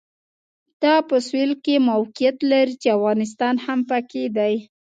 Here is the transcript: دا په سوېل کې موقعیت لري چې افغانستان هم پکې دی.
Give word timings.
دا 0.83 0.95
په 1.09 1.15
سوېل 1.27 1.51
کې 1.65 1.85
موقعیت 1.89 2.37
لري 2.51 2.75
چې 2.81 2.87
افغانستان 2.97 3.55
هم 3.65 3.79
پکې 3.89 4.23
دی. 4.37 4.53